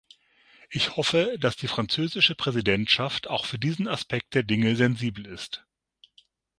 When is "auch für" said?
3.29-3.59